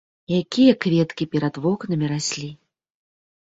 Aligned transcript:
Якія 0.41 0.73
кветкі 0.85 1.27
перад 1.35 1.59
вокнамі 1.67 2.09
раслі! 2.15 2.51